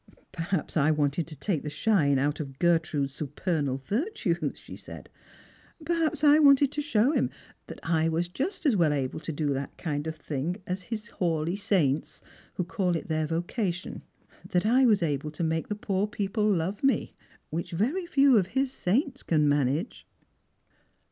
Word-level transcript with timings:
"Perhaps 0.31 0.75
I 0.77 0.89
wanted 0.89 1.27
to 1.27 1.35
take 1.35 1.61
the 1.61 1.69
shine 1.69 2.17
out 2.17 2.39
of 2.39 2.57
Gertrude's 2.57 3.19
Bupernal 3.19 3.83
virtues," 3.85 4.57
she 4.57 4.75
said." 4.75 5.11
Perhaps 5.85 6.23
I 6.23 6.39
wanted 6.39 6.71
to 6.71 6.81
show 6.81 7.11
him 7.11 7.29
that 7.67 7.79
I 7.83 8.09
was 8.09 8.27
just 8.27 8.65
as 8.65 8.73
v/ell 8.73 8.93
able 8.93 9.19
to 9.19 9.31
do 9.31 9.53
that 9.53 9.77
kind 9.77 10.07
of 10.07 10.15
a 10.15 10.17
thing 10.17 10.57
as 10.65 10.81
his 10.81 11.07
Hawleigh 11.19 11.55
saints, 11.55 12.19
v 12.57 12.63
'^o 12.63 12.67
call 12.67 12.95
it 12.95 13.09
their 13.09 13.27
vocation— 13.27 14.01
that 14.51 14.65
I 14.65 14.87
was 14.87 15.03
able 15.03 15.29
to 15.29 15.43
make 15.43 15.67
the 15.67 15.75
poor 15.75 16.07
people 16.07 16.49
love 16.51 16.83
me, 16.83 17.13
which 17.51 17.69
very 17.69 18.07
few 18.07 18.37
of 18.37 18.47
his 18.57 18.71
saints 18.73 19.21
can 19.21 19.47
manage." 19.47 20.07